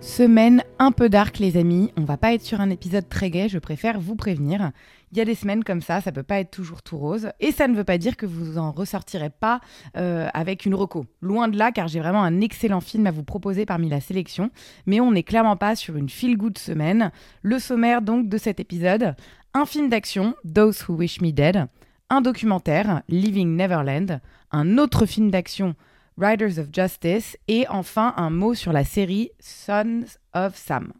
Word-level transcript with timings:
Semaine 0.00 0.62
un 0.78 0.92
peu 0.92 1.10
dark 1.10 1.38
les 1.38 1.58
amis, 1.58 1.92
on 1.98 2.04
va 2.04 2.16
pas 2.16 2.32
être 2.32 2.42
sur 2.42 2.62
un 2.62 2.70
épisode 2.70 3.06
très 3.10 3.28
gai, 3.28 3.50
je 3.50 3.58
préfère 3.58 4.00
vous 4.00 4.16
prévenir. 4.16 4.72
Il 5.12 5.18
y 5.18 5.20
a 5.20 5.26
des 5.26 5.34
semaines 5.34 5.62
comme 5.62 5.82
ça, 5.82 6.00
ça 6.00 6.10
peut 6.10 6.22
pas 6.22 6.40
être 6.40 6.50
toujours 6.50 6.80
tout 6.80 6.96
rose, 6.96 7.30
et 7.38 7.52
ça 7.52 7.68
ne 7.68 7.76
veut 7.76 7.84
pas 7.84 7.98
dire 7.98 8.16
que 8.16 8.24
vous 8.24 8.56
en 8.56 8.72
ressortirez 8.72 9.28
pas 9.28 9.60
euh, 9.98 10.26
avec 10.32 10.64
une 10.64 10.74
reco. 10.74 11.04
Loin 11.20 11.48
de 11.48 11.58
là, 11.58 11.70
car 11.70 11.86
j'ai 11.86 12.00
vraiment 12.00 12.22
un 12.22 12.40
excellent 12.40 12.80
film 12.80 13.06
à 13.06 13.10
vous 13.10 13.24
proposer 13.24 13.66
parmi 13.66 13.90
la 13.90 14.00
sélection, 14.00 14.50
mais 14.86 15.00
on 15.00 15.12
n'est 15.12 15.22
clairement 15.22 15.58
pas 15.58 15.76
sur 15.76 15.96
une 15.96 16.08
feel-good 16.08 16.56
semaine. 16.56 17.12
Le 17.42 17.58
sommaire 17.58 18.00
donc 18.00 18.30
de 18.30 18.38
cet 18.38 18.58
épisode, 18.58 19.14
un 19.52 19.66
film 19.66 19.90
d'action, 19.90 20.34
Those 20.50 20.88
Who 20.88 20.94
Wish 20.94 21.20
Me 21.20 21.30
Dead, 21.30 21.66
un 22.08 22.22
documentaire, 22.22 23.02
Living 23.08 23.54
Neverland, 23.54 24.20
un 24.50 24.78
autre 24.78 25.04
film 25.04 25.30
d'action, 25.30 25.74
Riders 26.20 26.58
of 26.58 26.66
Justice, 26.70 27.38
et 27.48 27.66
enfin 27.70 28.12
un 28.18 28.28
mot 28.28 28.54
sur 28.54 28.72
la 28.72 28.84
série 28.84 29.30
Sons 29.40 30.04
of 30.34 30.54
Sam. 30.54 30.92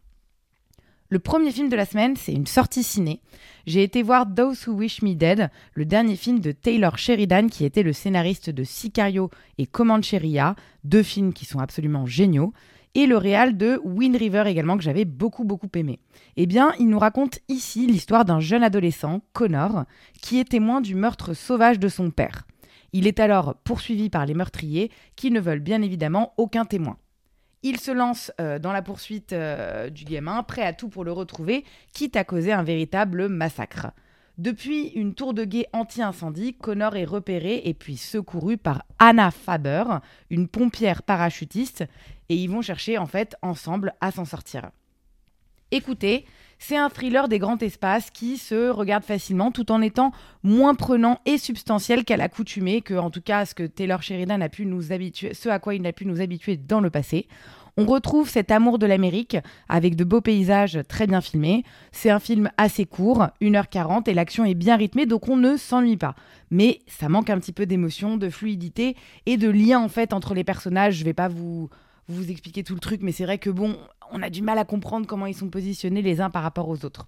Le 1.10 1.18
premier 1.18 1.50
film 1.50 1.68
de 1.68 1.76
la 1.76 1.84
semaine, 1.84 2.16
c'est 2.16 2.32
une 2.32 2.46
sortie 2.46 2.82
ciné. 2.82 3.20
J'ai 3.66 3.82
été 3.82 4.02
voir 4.02 4.32
Those 4.32 4.66
Who 4.66 4.72
Wish 4.72 5.02
Me 5.02 5.14
Dead, 5.14 5.50
le 5.74 5.84
dernier 5.84 6.16
film 6.16 6.40
de 6.40 6.52
Taylor 6.52 6.96
Sheridan 6.96 7.48
qui 7.48 7.66
était 7.66 7.82
le 7.82 7.92
scénariste 7.92 8.48
de 8.48 8.64
Sicario 8.64 9.28
et 9.58 9.66
Comancheria, 9.66 10.54
deux 10.84 11.02
films 11.02 11.34
qui 11.34 11.44
sont 11.44 11.58
absolument 11.58 12.06
géniaux, 12.06 12.54
et 12.94 13.06
le 13.06 13.18
réal 13.18 13.58
de 13.58 13.78
Wind 13.84 14.16
River 14.16 14.44
également 14.46 14.78
que 14.78 14.82
j'avais 14.82 15.04
beaucoup 15.04 15.44
beaucoup 15.44 15.68
aimé. 15.74 15.98
Eh 16.36 16.46
bien, 16.46 16.72
il 16.78 16.88
nous 16.88 16.98
raconte 16.98 17.40
ici 17.48 17.86
l'histoire 17.86 18.24
d'un 18.24 18.40
jeune 18.40 18.62
adolescent, 18.62 19.20
Connor, 19.34 19.84
qui 20.22 20.40
est 20.40 20.48
témoin 20.48 20.80
du 20.80 20.94
meurtre 20.94 21.34
sauvage 21.34 21.78
de 21.78 21.88
son 21.88 22.10
père. 22.10 22.46
Il 22.92 23.06
est 23.06 23.20
alors 23.20 23.54
poursuivi 23.56 24.10
par 24.10 24.26
les 24.26 24.34
meurtriers 24.34 24.90
qui 25.16 25.30
ne 25.30 25.40
veulent 25.40 25.60
bien 25.60 25.82
évidemment 25.82 26.34
aucun 26.36 26.64
témoin. 26.64 26.98
Il 27.62 27.78
se 27.78 27.90
lance 27.90 28.32
euh, 28.40 28.58
dans 28.58 28.72
la 28.72 28.82
poursuite 28.82 29.32
euh, 29.32 29.90
du 29.90 30.04
gamin, 30.04 30.42
prêt 30.42 30.64
à 30.64 30.72
tout 30.72 30.88
pour 30.88 31.04
le 31.04 31.12
retrouver, 31.12 31.64
quitte 31.92 32.16
à 32.16 32.24
causer 32.24 32.52
un 32.52 32.62
véritable 32.62 33.28
massacre. 33.28 33.88
Depuis 34.38 34.88
une 34.88 35.12
tour 35.12 35.34
de 35.34 35.44
guet 35.44 35.66
anti-incendie, 35.74 36.54
Connor 36.54 36.96
est 36.96 37.04
repéré 37.04 37.60
et 37.64 37.74
puis 37.74 37.98
secouru 37.98 38.56
par 38.56 38.84
Anna 38.98 39.30
Faber, 39.30 39.84
une 40.30 40.48
pompière 40.48 41.02
parachutiste, 41.02 41.84
et 42.30 42.36
ils 42.36 42.48
vont 42.48 42.62
chercher 42.62 42.96
en 42.96 43.04
fait 43.04 43.36
ensemble 43.42 43.92
à 44.00 44.10
s'en 44.10 44.24
sortir. 44.24 44.70
Écoutez, 45.70 46.24
c'est 46.60 46.76
un 46.76 46.90
thriller 46.90 47.26
des 47.26 47.38
grands 47.38 47.58
espaces 47.58 48.10
qui 48.10 48.36
se 48.36 48.68
regarde 48.68 49.02
facilement 49.02 49.50
tout 49.50 49.72
en 49.72 49.80
étant 49.80 50.12
moins 50.44 50.74
prenant 50.74 51.18
et 51.24 51.38
substantiel 51.38 52.04
qu'à 52.04 52.18
l'accoutumée, 52.18 52.82
que 52.82 52.94
en 52.94 53.10
tout 53.10 53.22
cas 53.22 53.46
ce 53.46 53.54
que 53.54 53.64
Taylor 53.64 54.02
Sheridan 54.02 54.40
a 54.42 54.48
pu 54.50 54.66
nous 54.66 54.92
habituer, 54.92 55.32
ce 55.34 55.48
à 55.48 55.58
quoi 55.58 55.74
il 55.74 55.84
a 55.86 55.92
pu 55.92 56.04
nous 56.04 56.20
habituer 56.20 56.58
dans 56.58 56.80
le 56.80 56.90
passé. 56.90 57.26
On 57.78 57.86
retrouve 57.86 58.28
cet 58.28 58.50
amour 58.50 58.78
de 58.78 58.84
l'Amérique 58.84 59.38
avec 59.70 59.96
de 59.96 60.04
beaux 60.04 60.20
paysages 60.20 60.80
très 60.86 61.06
bien 61.06 61.22
filmés. 61.22 61.64
C'est 61.92 62.10
un 62.10 62.18
film 62.18 62.50
assez 62.58 62.84
court, 62.84 63.28
1h40, 63.40 64.10
et 64.10 64.12
l'action 64.12 64.44
est 64.44 64.54
bien 64.54 64.76
rythmée, 64.76 65.06
donc 65.06 65.28
on 65.28 65.36
ne 65.36 65.56
s'ennuie 65.56 65.96
pas. 65.96 66.14
Mais 66.50 66.80
ça 66.88 67.08
manque 67.08 67.30
un 67.30 67.38
petit 67.38 67.52
peu 67.52 67.64
d'émotion, 67.64 68.18
de 68.18 68.28
fluidité 68.28 68.96
et 69.24 69.38
de 69.38 69.48
lien 69.48 69.80
en 69.80 69.88
fait 69.88 70.12
entre 70.12 70.34
les 70.34 70.44
personnages. 70.44 70.96
Je 70.96 71.04
vais 71.04 71.14
pas 71.14 71.28
vous 71.28 71.70
vous 72.10 72.30
expliquer 72.30 72.64
tout 72.64 72.74
le 72.74 72.80
truc, 72.80 73.00
mais 73.02 73.12
c'est 73.12 73.24
vrai 73.24 73.38
que 73.38 73.50
bon, 73.50 73.76
on 74.12 74.22
a 74.22 74.30
du 74.30 74.42
mal 74.42 74.58
à 74.58 74.64
comprendre 74.64 75.06
comment 75.06 75.26
ils 75.26 75.34
sont 75.34 75.48
positionnés 75.48 76.02
les 76.02 76.20
uns 76.20 76.30
par 76.30 76.42
rapport 76.42 76.68
aux 76.68 76.84
autres. 76.84 77.06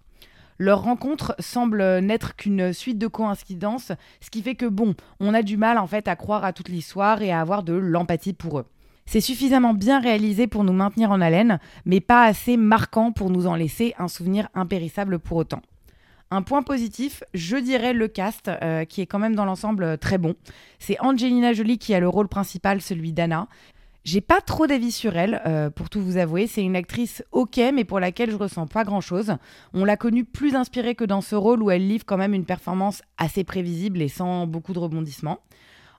Leur 0.58 0.82
rencontre 0.82 1.34
semble 1.38 1.98
n'être 2.00 2.36
qu'une 2.36 2.72
suite 2.72 2.98
de 2.98 3.06
coïncidences, 3.06 3.92
ce 4.20 4.30
qui 4.30 4.42
fait 4.42 4.54
que 4.54 4.66
bon, 4.66 4.94
on 5.18 5.34
a 5.34 5.42
du 5.42 5.56
mal 5.56 5.78
en 5.78 5.86
fait 5.86 6.08
à 6.08 6.16
croire 6.16 6.44
à 6.44 6.52
toute 6.52 6.68
l'histoire 6.68 7.22
et 7.22 7.32
à 7.32 7.40
avoir 7.40 7.62
de 7.62 7.72
l'empathie 7.72 8.32
pour 8.32 8.58
eux. 8.58 8.66
C'est 9.06 9.20
suffisamment 9.20 9.74
bien 9.74 10.00
réalisé 10.00 10.46
pour 10.46 10.64
nous 10.64 10.72
maintenir 10.72 11.10
en 11.10 11.20
haleine, 11.20 11.58
mais 11.84 12.00
pas 12.00 12.24
assez 12.24 12.56
marquant 12.56 13.12
pour 13.12 13.30
nous 13.30 13.46
en 13.46 13.56
laisser 13.56 13.94
un 13.98 14.08
souvenir 14.08 14.48
impérissable 14.54 15.18
pour 15.18 15.38
autant. 15.38 15.62
Un 16.30 16.42
point 16.42 16.62
positif, 16.62 17.22
je 17.34 17.56
dirais 17.56 17.92
le 17.92 18.08
cast, 18.08 18.48
euh, 18.48 18.84
qui 18.86 19.02
est 19.02 19.06
quand 19.06 19.18
même 19.18 19.34
dans 19.34 19.44
l'ensemble 19.44 19.98
très 19.98 20.16
bon. 20.16 20.34
C'est 20.78 20.98
Angelina 21.00 21.52
Jolie 21.52 21.76
qui 21.76 21.92
a 21.92 22.00
le 22.00 22.08
rôle 22.08 22.28
principal, 22.28 22.80
celui 22.80 23.12
d'Anna. 23.12 23.48
J'ai 24.04 24.20
pas 24.20 24.40
trop 24.40 24.66
d'avis 24.66 24.90
sur 24.90 25.16
elle, 25.16 25.40
euh, 25.46 25.70
pour 25.70 25.88
tout 25.88 26.00
vous 26.00 26.16
avouer. 26.16 26.48
C'est 26.48 26.62
une 26.62 26.74
actrice 26.74 27.22
ok, 27.30 27.60
mais 27.72 27.84
pour 27.84 28.00
laquelle 28.00 28.30
je 28.30 28.36
ressens 28.36 28.66
pas 28.66 28.82
grand 28.82 29.00
chose. 29.00 29.36
On 29.74 29.84
l'a 29.84 29.96
connue 29.96 30.24
plus 30.24 30.56
inspirée 30.56 30.96
que 30.96 31.04
dans 31.04 31.20
ce 31.20 31.36
rôle 31.36 31.62
où 31.62 31.70
elle 31.70 31.86
livre 31.86 32.04
quand 32.04 32.16
même 32.16 32.34
une 32.34 32.44
performance 32.44 33.02
assez 33.16 33.44
prévisible 33.44 34.02
et 34.02 34.08
sans 34.08 34.46
beaucoup 34.48 34.72
de 34.72 34.80
rebondissements. 34.80 35.38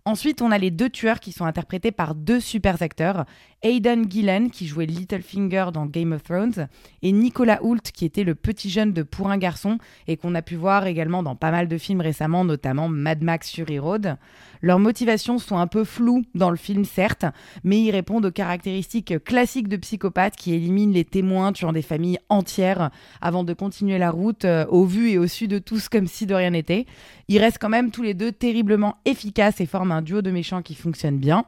Ensuite, 0.05 0.41
on 0.41 0.51
a 0.51 0.57
les 0.57 0.69
deux 0.69 0.89
tueurs 0.89 1.21
qui 1.21 1.31
sont 1.31 1.45
interprétés 1.45 1.91
par 1.93 2.13
deux 2.13 2.41
super 2.41 2.81
acteurs. 2.81 3.23
Aidan 3.63 4.03
Gillen, 4.09 4.51
qui 4.51 4.67
jouait 4.67 4.85
Littlefinger 4.85 5.67
dans 5.73 5.85
Game 5.85 6.11
of 6.11 6.23
Thrones, 6.23 6.67
et 7.01 7.11
Nicolas 7.13 7.63
Hoult, 7.63 7.81
qui 7.93 8.03
était 8.03 8.25
le 8.25 8.35
petit 8.35 8.69
jeune 8.69 8.91
de 8.91 9.03
Pour 9.03 9.31
un 9.31 9.37
garçon, 9.37 9.77
et 10.07 10.17
qu'on 10.17 10.35
a 10.35 10.41
pu 10.41 10.55
voir 10.55 10.85
également 10.85 11.23
dans 11.23 11.35
pas 11.35 11.49
mal 11.49 11.69
de 11.69 11.77
films 11.77 12.01
récemment, 12.01 12.43
notamment 12.43 12.89
Mad 12.89 13.23
Max 13.23 13.51
Fury 13.51 13.79
Road. 13.79 14.17
Leurs 14.61 14.79
motivations 14.79 15.39
sont 15.39 15.57
un 15.57 15.67
peu 15.67 15.85
floues 15.85 16.23
dans 16.35 16.49
le 16.49 16.57
film, 16.57 16.83
certes, 16.85 17.25
mais 17.63 17.81
ils 17.81 17.91
répondent 17.91 18.25
aux 18.25 18.31
caractéristiques 18.31 19.23
classiques 19.23 19.69
de 19.69 19.77
psychopathes 19.77 20.35
qui 20.35 20.53
éliminent 20.53 20.93
les 20.93 21.05
témoins 21.05 21.53
tuant 21.53 21.73
des 21.73 21.81
familles 21.81 22.19
entières 22.29 22.91
avant 23.21 23.43
de 23.43 23.53
continuer 23.53 23.97
la 23.97 24.11
route 24.11 24.45
euh, 24.45 24.65
au 24.67 24.85
vu 24.85 25.09
et 25.09 25.17
au 25.17 25.27
su 25.27 25.47
de 25.47 25.59
tous 25.59 25.89
comme 25.89 26.07
si 26.07 26.25
de 26.25 26.35
rien 26.35 26.49
n'était. 26.51 26.85
Ils 27.29 27.39
restent 27.39 27.59
quand 27.59 27.69
même 27.69 27.91
tous 27.91 28.03
les 28.03 28.13
deux 28.13 28.31
terriblement 28.31 28.97
efficaces 29.05 29.61
et 29.61 29.65
forment 29.65 29.93
un 29.93 30.01
duo 30.01 30.21
de 30.21 30.31
méchants 30.31 30.61
qui 30.61 30.75
fonctionne 30.75 31.17
bien. 31.17 31.45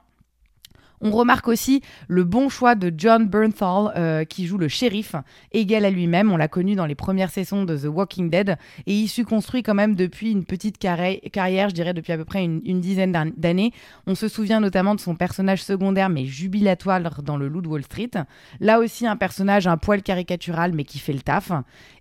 On 1.01 1.11
remarque 1.11 1.47
aussi 1.47 1.81
le 2.07 2.23
bon 2.23 2.49
choix 2.49 2.75
de 2.75 2.91
John 2.97 3.27
Bernthal 3.27 3.91
euh, 3.95 4.23
qui 4.23 4.45
joue 4.47 4.57
le 4.57 4.67
shérif, 4.67 5.15
égal 5.51 5.85
à 5.85 5.89
lui-même. 5.89 6.31
On 6.31 6.37
l'a 6.37 6.47
connu 6.47 6.75
dans 6.75 6.85
les 6.85 6.95
premières 6.95 7.29
saisons 7.29 7.63
de 7.65 7.77
The 7.77 7.85
Walking 7.85 8.29
Dead 8.29 8.57
et 8.87 8.93
issu 8.93 9.25
construit 9.25 9.61
quand 9.63 9.73
même 9.73 9.95
depuis 9.95 10.31
une 10.31 10.45
petite 10.45 10.79
carri- 10.79 11.21
carrière, 11.31 11.69
je 11.69 11.75
dirais 11.75 11.93
depuis 11.93 12.13
à 12.13 12.17
peu 12.17 12.25
près 12.25 12.43
une, 12.43 12.61
une 12.65 12.81
dizaine 12.81 13.11
d'an- 13.11 13.31
d'années. 13.35 13.71
On 14.07 14.15
se 14.15 14.27
souvient 14.27 14.59
notamment 14.59 14.95
de 14.95 14.99
son 14.99 15.15
personnage 15.15 15.63
secondaire 15.63 16.09
mais 16.09 16.25
jubilatoire 16.25 17.21
dans 17.23 17.37
le 17.37 17.47
Loup 17.47 17.61
de 17.61 17.67
Wall 17.67 17.83
Street. 17.83 18.11
Là 18.59 18.79
aussi 18.79 19.05
un 19.05 19.15
personnage 19.15 19.67
un 19.67 19.77
poil 19.77 20.01
caricatural 20.01 20.71
mais 20.73 20.83
qui 20.85 20.99
fait 20.99 21.13
le 21.13 21.21
taf. 21.21 21.51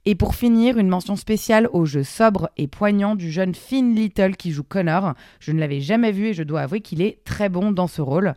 Et 0.06 0.15
pour 0.15 0.34
finir, 0.34 0.78
une 0.78 0.88
mention 0.88 1.16
spéciale 1.16 1.69
au 1.72 1.87
jeu 1.87 2.03
sobre 2.03 2.50
et 2.56 2.66
poignant 2.69 3.15
du 3.15 3.31
jeune 3.31 3.54
Finn 3.54 3.94
Little 3.94 4.37
qui 4.37 4.50
joue 4.50 4.62
Connor. 4.62 5.15
Je 5.41 5.50
ne 5.53 5.59
l'avais 5.59 5.81
jamais 5.81 6.12
vu 6.12 6.27
et 6.27 6.34
je 6.34 6.43
dois 6.43 6.60
avouer 6.60 6.81
qu'il 6.81 7.00
est 7.00 7.25
très 7.25 7.49
bon 7.49 7.72
dans 7.72 7.87
ce 7.87 8.03
rôle. 8.03 8.34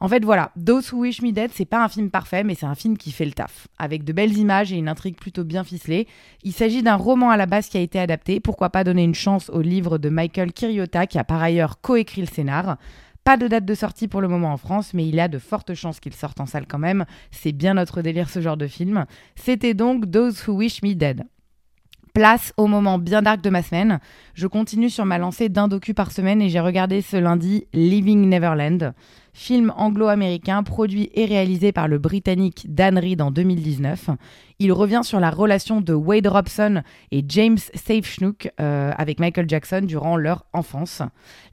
En 0.00 0.08
fait, 0.08 0.24
voilà, 0.24 0.52
Those 0.64 0.92
Who 0.92 1.00
Wish 1.00 1.22
Me 1.22 1.32
Dead, 1.32 1.50
c'est 1.52 1.64
pas 1.64 1.82
un 1.82 1.88
film 1.88 2.10
parfait, 2.10 2.44
mais 2.44 2.54
c'est 2.54 2.66
un 2.66 2.76
film 2.76 2.96
qui 2.96 3.10
fait 3.10 3.24
le 3.24 3.32
taf. 3.32 3.66
Avec 3.78 4.04
de 4.04 4.12
belles 4.12 4.36
images 4.38 4.72
et 4.72 4.76
une 4.76 4.88
intrigue 4.88 5.16
plutôt 5.16 5.44
bien 5.44 5.64
ficelée. 5.64 6.06
Il 6.44 6.52
s'agit 6.52 6.82
d'un 6.82 6.94
roman 6.94 7.30
à 7.30 7.36
la 7.36 7.46
base 7.46 7.68
qui 7.68 7.78
a 7.78 7.80
été 7.80 7.98
adapté. 7.98 8.38
Pourquoi 8.38 8.70
pas 8.70 8.84
donner 8.84 9.02
une 9.02 9.14
chance 9.14 9.50
au 9.50 9.60
livre 9.60 9.98
de 9.98 10.08
Michael 10.08 10.52
Kiriota, 10.52 11.06
qui 11.06 11.18
a 11.18 11.24
par 11.24 11.42
ailleurs 11.42 11.80
coécrit 11.80 12.20
le 12.20 12.28
scénar. 12.28 12.76
Pas 13.24 13.36
de 13.36 13.48
date 13.48 13.64
de 13.64 13.74
sortie 13.74 14.08
pour 14.08 14.20
le 14.20 14.28
moment 14.28 14.52
en 14.52 14.56
France, 14.56 14.94
mais 14.94 15.06
il 15.06 15.14
y 15.14 15.20
a 15.20 15.28
de 15.28 15.38
fortes 15.38 15.74
chances 15.74 16.00
qu'il 16.00 16.14
sorte 16.14 16.40
en 16.40 16.46
salle 16.46 16.66
quand 16.66 16.78
même. 16.78 17.04
C'est 17.30 17.52
bien 17.52 17.74
notre 17.74 18.00
délire 18.00 18.30
ce 18.30 18.40
genre 18.40 18.56
de 18.56 18.68
film. 18.68 19.04
C'était 19.34 19.74
donc 19.74 20.10
Those 20.10 20.46
Who 20.46 20.54
Wish 20.54 20.82
Me 20.82 20.94
Dead. 20.94 21.24
Place 22.14 22.52
au 22.56 22.66
moment 22.66 22.98
bien 22.98 23.22
dark 23.22 23.42
de 23.42 23.50
ma 23.50 23.62
semaine. 23.62 24.00
Je 24.34 24.46
continue 24.46 24.90
sur 24.90 25.04
ma 25.04 25.18
lancée 25.18 25.48
d'un 25.48 25.68
docu 25.68 25.92
par 25.92 26.10
semaine 26.10 26.40
et 26.40 26.48
j'ai 26.48 26.58
regardé 26.58 27.02
ce 27.02 27.16
lundi 27.16 27.66
Living 27.72 28.28
Neverland, 28.28 28.94
film 29.38 29.72
anglo-américain 29.76 30.64
produit 30.64 31.10
et 31.14 31.24
réalisé 31.24 31.70
par 31.70 31.86
le 31.86 31.98
britannique 31.98 32.66
Dan 32.68 32.98
Reed 32.98 33.22
en 33.22 33.30
2019. 33.30 34.10
Il 34.58 34.72
revient 34.72 35.02
sur 35.04 35.20
la 35.20 35.30
relation 35.30 35.80
de 35.80 35.94
Wade 35.94 36.26
Robson 36.26 36.82
et 37.12 37.24
James 37.28 37.58
Safeshnook 37.72 38.50
euh, 38.60 38.90
avec 38.98 39.20
Michael 39.20 39.48
Jackson 39.48 39.82
durant 39.84 40.16
leur 40.16 40.44
enfance. 40.52 41.02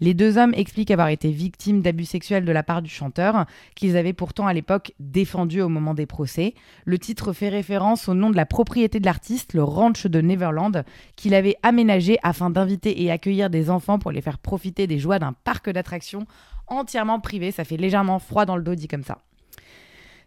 Les 0.02 0.16
deux 0.16 0.40
hommes 0.40 0.56
expliquent 0.56 0.90
avoir 0.90 1.10
été 1.10 1.30
victimes 1.30 1.84
d'abus 1.84 2.06
sexuels 2.06 2.44
de 2.44 2.52
la 2.52 2.64
part 2.64 2.82
du 2.82 2.90
chanteur, 2.90 3.46
qu'ils 3.76 3.98
avaient 3.98 4.14
pourtant 4.14 4.48
à 4.48 4.54
l'époque 4.54 4.94
défendu 5.00 5.62
au 5.62 5.70
moment 5.70 5.94
des 5.94 6.08
procès. 6.08 6.56
Le 6.86 6.98
titre 6.98 7.34
fait 7.34 7.50
référence 7.50 8.10
au 8.10 8.16
nom 8.16 8.32
de 8.32 8.36
la 8.36 8.48
propriété 8.48 9.00
de 9.00 9.06
l'artiste, 9.06 9.54
le 9.54 9.64
ranch 9.64 10.08
de 10.08 10.22
Neverland, 10.22 10.84
qu'il 11.16 11.36
avait 11.36 11.58
aménagé 11.62 12.18
afin 12.24 12.50
d'inviter 12.50 13.04
et 13.04 13.12
accueillir 13.12 13.52
des 13.52 13.70
enfants 13.70 14.00
pour 14.00 14.12
les 14.12 14.22
faire 14.22 14.40
profiter 14.40 14.88
des 14.88 14.98
joies 14.98 15.20
d'un 15.20 15.34
parc 15.34 15.70
d'attractions 15.70 16.26
entièrement 16.68 17.20
privé. 17.20 17.52
Ça 17.52 17.64
fait 17.64 17.78
légèrement 17.78 18.20
froid 18.20 18.46
dans 18.46 18.56
le 18.56 18.64
dos 18.64 18.76
dit 18.76 18.88
comme 18.88 19.04
ça. 19.04 19.20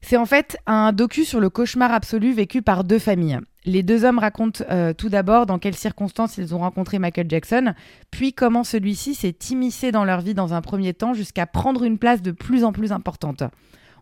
C'est 0.00 0.16
en 0.16 0.26
fait 0.26 0.56
un 0.66 0.92
docu 0.92 1.24
sur 1.24 1.40
le 1.40 1.50
cauchemar 1.50 1.92
absolu 1.92 2.32
vécu 2.32 2.62
par 2.62 2.84
deux 2.84 2.98
familles. 2.98 3.40
Les 3.64 3.82
deux 3.82 4.04
hommes 4.04 4.18
racontent 4.18 4.64
euh, 4.70 4.94
tout 4.94 5.08
d'abord 5.08 5.44
dans 5.44 5.58
quelles 5.58 5.74
circonstances 5.74 6.38
ils 6.38 6.54
ont 6.54 6.58
rencontré 6.58 6.98
Michael 6.98 7.28
Jackson, 7.28 7.74
puis 8.10 8.32
comment 8.32 8.64
celui-ci 8.64 9.14
s'est 9.14 9.36
immiscé 9.50 9.92
dans 9.92 10.04
leur 10.04 10.20
vie 10.20 10.34
dans 10.34 10.54
un 10.54 10.62
premier 10.62 10.94
temps 10.94 11.14
jusqu'à 11.14 11.46
prendre 11.46 11.84
une 11.84 11.98
place 11.98 12.22
de 12.22 12.30
plus 12.30 12.64
en 12.64 12.72
plus 12.72 12.92
importante. 12.92 13.42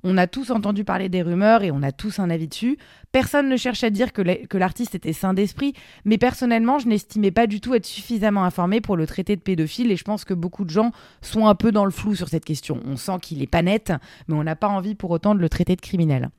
On 0.09 0.19
a 0.19 0.29
tous 0.29 0.53
entendu 0.53 0.85
parler 0.85 1.09
des 1.09 1.21
rumeurs 1.21 1.65
et 1.65 1.73
on 1.73 1.83
a 1.83 1.91
tous 1.91 2.21
un 2.21 2.31
avis 2.31 2.47
dessus. 2.47 2.79
Personne 3.11 3.49
ne 3.49 3.57
cherche 3.57 3.83
à 3.83 3.91
dire 3.91 4.13
que 4.13 4.57
l'artiste 4.57 4.95
était 4.95 5.13
sain 5.13 5.35
d'esprit, 5.35 5.73
mais 6.05 6.17
personnellement, 6.17 6.79
je 6.79 6.87
n'estimais 6.87 7.33
pas 7.33 7.49
du 7.49 7.61
tout 7.61 7.75
être 7.75 7.85
suffisamment 7.85 8.45
informé 8.45 8.81
pour 8.81 8.97
le 8.97 9.05
traiter 9.05 9.35
de 9.35 9.41
pédophile 9.41 9.91
et 9.91 9.97
je 9.97 10.05
pense 10.05 10.25
que 10.25 10.33
beaucoup 10.33 10.65
de 10.65 10.71
gens 10.71 10.93
sont 11.23 11.49
un 11.49 11.57
peu 11.57 11.73
dans 11.73 11.85
le 11.85 11.91
flou 11.91 12.15
sur 12.15 12.29
cette 12.29 12.45
question. 12.45 12.79
On 12.87 12.97
sent 12.97 13.19
qu'il 13.21 13.43
est 13.43 13.49
pas 13.49 13.63
net, 13.63 13.93
mais 14.29 14.37
on 14.37 14.45
n'a 14.45 14.55
pas 14.55 14.69
envie 14.69 14.95
pour 14.95 15.11
autant 15.11 15.35
de 15.35 15.41
le 15.41 15.49
traiter 15.49 15.75
de 15.75 15.81
criminel. 15.81 16.31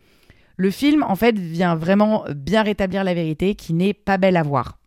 Le 0.55 0.71
film, 0.71 1.03
en 1.03 1.17
fait, 1.17 1.37
vient 1.37 1.75
vraiment 1.75 2.23
bien 2.33 2.63
rétablir 2.63 3.03
la 3.03 3.13
vérité 3.13 3.55
qui 3.55 3.73
n'est 3.73 3.93
pas 3.93 4.17
belle 4.17 4.37
à 4.37 4.43
voir 4.43 4.77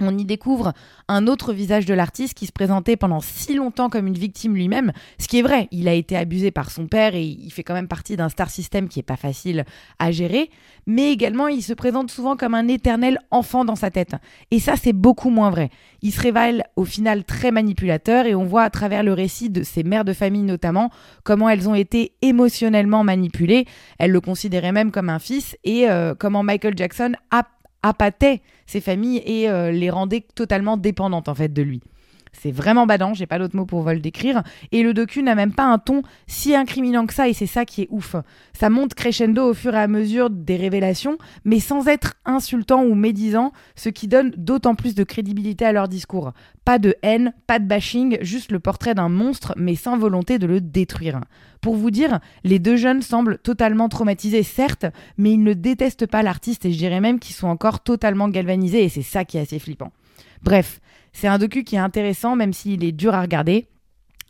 on 0.00 0.16
y 0.16 0.24
découvre 0.24 0.72
un 1.08 1.26
autre 1.26 1.52
visage 1.52 1.86
de 1.86 1.94
l'artiste 1.94 2.34
qui 2.34 2.46
se 2.46 2.52
présentait 2.52 2.96
pendant 2.96 3.20
si 3.20 3.54
longtemps 3.54 3.88
comme 3.88 4.06
une 4.06 4.18
victime 4.18 4.54
lui-même, 4.54 4.92
ce 5.18 5.28
qui 5.28 5.38
est 5.38 5.42
vrai, 5.42 5.68
il 5.70 5.88
a 5.88 5.92
été 5.92 6.16
abusé 6.16 6.50
par 6.50 6.70
son 6.70 6.86
père 6.86 7.14
et 7.14 7.22
il 7.22 7.50
fait 7.50 7.62
quand 7.62 7.74
même 7.74 7.88
partie 7.88 8.16
d'un 8.16 8.28
star 8.28 8.50
system 8.50 8.88
qui 8.88 9.00
est 9.00 9.04
pas 9.04 9.16
facile 9.16 9.64
à 9.98 10.10
gérer, 10.10 10.50
mais 10.86 11.12
également 11.12 11.48
il 11.48 11.62
se 11.62 11.72
présente 11.72 12.10
souvent 12.10 12.36
comme 12.36 12.54
un 12.54 12.68
éternel 12.68 13.18
enfant 13.30 13.64
dans 13.64 13.76
sa 13.76 13.90
tête. 13.90 14.14
Et 14.50 14.60
ça 14.60 14.74
c'est 14.76 14.92
beaucoup 14.92 15.30
moins 15.30 15.50
vrai. 15.50 15.70
Il 16.02 16.12
se 16.12 16.20
révèle 16.20 16.64
au 16.76 16.84
final 16.84 17.24
très 17.24 17.50
manipulateur 17.50 18.26
et 18.26 18.34
on 18.34 18.44
voit 18.44 18.62
à 18.62 18.70
travers 18.70 19.02
le 19.02 19.12
récit 19.12 19.50
de 19.50 19.62
ses 19.62 19.82
mères 19.82 20.04
de 20.04 20.12
famille 20.12 20.42
notamment 20.42 20.90
comment 21.24 21.48
elles 21.48 21.68
ont 21.68 21.74
été 21.74 22.12
émotionnellement 22.22 23.04
manipulées, 23.04 23.66
elles 23.98 24.10
le 24.10 24.20
considéraient 24.20 24.72
même 24.72 24.90
comme 24.90 25.10
un 25.10 25.18
fils 25.18 25.56
et 25.64 25.88
euh, 25.88 26.14
comment 26.18 26.42
Michael 26.42 26.74
Jackson 26.76 27.12
a 27.30 27.44
appâtait 27.88 28.42
ses 28.66 28.80
familles 28.80 29.22
et 29.24 29.48
euh, 29.48 29.70
les 29.70 29.90
rendait 29.90 30.24
totalement 30.34 30.76
dépendantes 30.76 31.28
en 31.28 31.34
fait 31.34 31.52
de 31.52 31.62
lui. 31.62 31.80
C'est 32.40 32.52
vraiment 32.52 32.86
badant, 32.86 33.14
j'ai 33.14 33.26
pas 33.26 33.38
d'autre 33.38 33.56
mot 33.56 33.66
pour 33.66 33.84
le 33.84 34.00
décrire. 34.00 34.42
Et 34.72 34.82
le 34.82 34.94
docu 34.94 35.22
n'a 35.22 35.34
même 35.34 35.52
pas 35.52 35.64
un 35.64 35.78
ton 35.78 36.02
si 36.26 36.54
incriminant 36.54 37.06
que 37.06 37.14
ça, 37.14 37.28
et 37.28 37.32
c'est 37.32 37.46
ça 37.46 37.64
qui 37.64 37.82
est 37.82 37.88
ouf. 37.90 38.16
Ça 38.52 38.70
monte 38.70 38.94
crescendo 38.94 39.50
au 39.50 39.54
fur 39.54 39.74
et 39.74 39.78
à 39.78 39.88
mesure 39.88 40.30
des 40.30 40.56
révélations, 40.56 41.18
mais 41.44 41.60
sans 41.60 41.88
être 41.88 42.14
insultant 42.24 42.84
ou 42.84 42.94
médisant, 42.94 43.52
ce 43.74 43.88
qui 43.88 44.08
donne 44.08 44.30
d'autant 44.36 44.74
plus 44.74 44.94
de 44.94 45.04
crédibilité 45.04 45.64
à 45.64 45.72
leur 45.72 45.88
discours. 45.88 46.32
Pas 46.64 46.78
de 46.78 46.96
haine, 47.02 47.32
pas 47.46 47.58
de 47.58 47.64
bashing, 47.64 48.18
juste 48.22 48.52
le 48.52 48.60
portrait 48.60 48.94
d'un 48.94 49.08
monstre, 49.08 49.54
mais 49.56 49.76
sans 49.76 49.96
volonté 49.96 50.38
de 50.38 50.46
le 50.46 50.60
détruire. 50.60 51.20
Pour 51.60 51.76
vous 51.76 51.90
dire, 51.90 52.20
les 52.44 52.58
deux 52.58 52.76
jeunes 52.76 53.02
semblent 53.02 53.38
totalement 53.38 53.88
traumatisés, 53.88 54.42
certes, 54.42 54.86
mais 55.16 55.32
ils 55.32 55.42
ne 55.42 55.54
détestent 55.54 56.06
pas 56.06 56.22
l'artiste, 56.22 56.64
et 56.64 56.72
je 56.72 56.78
dirais 56.78 57.00
même 57.00 57.18
qu'ils 57.18 57.34
sont 57.34 57.48
encore 57.48 57.80
totalement 57.80 58.28
galvanisés, 58.28 58.84
et 58.84 58.88
c'est 58.88 59.02
ça 59.02 59.24
qui 59.24 59.38
est 59.38 59.42
assez 59.42 59.58
flippant. 59.58 59.92
Bref, 60.42 60.80
c'est 61.12 61.28
un 61.28 61.38
docu 61.38 61.64
qui 61.64 61.76
est 61.76 61.80
intéressant, 61.80 62.36
même 62.36 62.52
s'il 62.52 62.84
est 62.84 62.92
dur 62.92 63.14
à 63.14 63.22
regarder. 63.22 63.66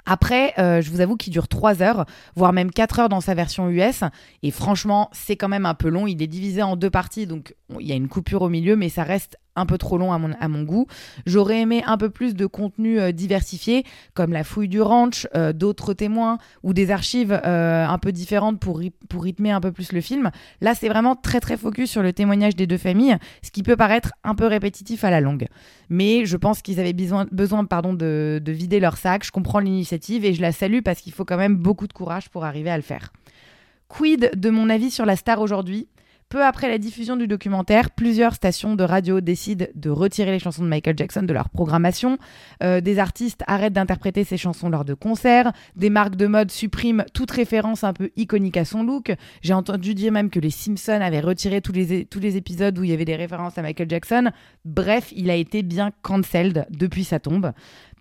Après, 0.06 0.54
euh, 0.58 0.80
je 0.80 0.90
vous 0.90 1.00
avoue 1.00 1.16
qu'il 1.16 1.32
dure 1.32 1.48
3 1.48 1.82
heures, 1.82 2.06
voire 2.36 2.52
même 2.52 2.70
4 2.70 3.00
heures 3.00 3.08
dans 3.08 3.20
sa 3.20 3.34
version 3.34 3.68
US. 3.68 4.04
Et 4.44 4.52
franchement, 4.52 5.10
c'est 5.12 5.36
quand 5.36 5.48
même 5.48 5.66
un 5.66 5.74
peu 5.74 5.88
long. 5.88 6.06
Il 6.06 6.22
est 6.22 6.28
divisé 6.28 6.62
en 6.62 6.76
deux 6.76 6.90
parties, 6.90 7.26
donc 7.26 7.54
il 7.80 7.86
y 7.86 7.92
a 7.92 7.96
une 7.96 8.08
coupure 8.08 8.42
au 8.42 8.48
milieu, 8.48 8.76
mais 8.76 8.88
ça 8.88 9.02
reste 9.02 9.36
un 9.56 9.66
peu 9.66 9.78
trop 9.78 9.98
long 9.98 10.12
à 10.12 10.48
mon, 10.48 10.62
goût. 10.62 10.86
J'aurais 11.26 11.60
aimé 11.60 11.82
un 11.86 11.96
peu 11.96 12.10
plus 12.10 12.34
de 12.34 12.46
contenu 12.46 13.00
euh, 13.00 13.12
diversifié, 13.12 13.84
comme 14.14 14.32
la 14.32 14.44
fouille 14.44 14.68
du 14.68 14.80
ranch, 14.80 15.26
euh, 15.34 15.52
d'autres 15.52 15.94
témoins 15.94 16.38
ou 16.62 16.72
des 16.72 16.90
archives 16.90 17.32
euh, 17.32 17.86
un 17.86 17.98
peu 17.98 18.12
différentes 18.12 18.60
pour, 18.60 18.80
pour 19.08 19.24
rythmer 19.24 19.50
un 19.50 19.60
peu 19.60 19.72
plus 19.72 19.92
le 19.92 20.00
film. 20.00 20.30
Là, 20.60 20.74
c'est 20.74 20.88
vraiment 20.88 21.16
très 21.16 21.40
très 21.40 21.56
focus 21.56 21.90
sur 21.90 22.02
le 22.02 22.12
témoignage 22.12 22.54
des 22.54 22.66
deux 22.66 22.78
familles, 22.78 23.16
ce 23.42 23.50
qui 23.50 23.62
peut 23.62 23.76
paraître 23.76 24.12
un 24.24 24.34
peu 24.34 24.46
répétitif 24.46 25.04
à 25.04 25.10
la 25.10 25.20
longue. 25.20 25.46
Mais 25.88 26.26
je 26.26 26.36
pense 26.36 26.62
qu'ils 26.62 26.80
avaient 26.80 26.92
besoin, 26.92 27.26
besoin 27.32 27.64
pardon, 27.64 27.94
de, 27.94 28.40
de 28.42 28.52
vider 28.52 28.80
leur 28.80 28.96
sac. 28.96 29.24
Je 29.24 29.30
comprends 29.30 29.60
l'initiative 29.60 30.24
et 30.24 30.34
je 30.34 30.42
la 30.42 30.52
salue 30.52 30.80
parce 30.84 31.00
qu'il 31.00 31.12
faut 31.12 31.24
quand 31.24 31.36
même 31.36 31.56
beaucoup 31.56 31.86
de 31.86 31.92
courage 31.92 32.28
pour 32.28 32.44
arriver 32.44 32.70
à 32.70 32.76
le 32.76 32.82
faire. 32.82 33.12
Quid 33.88 34.32
de 34.34 34.50
mon 34.50 34.68
avis 34.68 34.90
sur 34.90 35.06
la 35.06 35.16
star 35.16 35.40
aujourd'hui? 35.40 35.88
Peu 36.28 36.44
après 36.44 36.68
la 36.68 36.78
diffusion 36.78 37.16
du 37.16 37.26
documentaire, 37.26 37.90
plusieurs 37.90 38.34
stations 38.34 38.74
de 38.74 38.84
radio 38.84 39.20
décident 39.20 39.66
de 39.74 39.90
retirer 39.90 40.32
les 40.32 40.38
chansons 40.38 40.62
de 40.62 40.68
Michael 40.68 40.96
Jackson 40.96 41.22
de 41.22 41.32
leur 41.32 41.48
programmation. 41.48 42.18
Euh, 42.62 42.80
des 42.80 42.98
artistes 42.98 43.42
arrêtent 43.46 43.72
d'interpréter 43.72 44.24
ces 44.24 44.36
chansons 44.36 44.68
lors 44.68 44.84
de 44.84 44.94
concerts. 44.94 45.52
Des 45.76 45.90
marques 45.90 46.16
de 46.16 46.26
mode 46.26 46.50
suppriment 46.50 47.04
toute 47.14 47.30
référence 47.30 47.84
un 47.84 47.92
peu 47.92 48.10
iconique 48.16 48.56
à 48.56 48.64
son 48.64 48.82
look. 48.82 49.14
J'ai 49.42 49.54
entendu 49.54 49.94
dire 49.94 50.12
même 50.12 50.30
que 50.30 50.40
les 50.40 50.50
Simpsons 50.50 51.00
avaient 51.00 51.20
retiré 51.20 51.60
tous 51.60 51.72
les, 51.72 52.04
tous 52.04 52.20
les 52.20 52.36
épisodes 52.36 52.78
où 52.78 52.84
il 52.84 52.90
y 52.90 52.94
avait 52.94 53.04
des 53.04 53.16
références 53.16 53.58
à 53.58 53.62
Michael 53.62 53.88
Jackson. 53.88 54.30
Bref, 54.64 55.12
il 55.14 55.30
a 55.30 55.34
été 55.34 55.62
bien 55.62 55.90
cancelled 56.02 56.66
depuis 56.70 57.04
sa 57.04 57.20
tombe. 57.20 57.52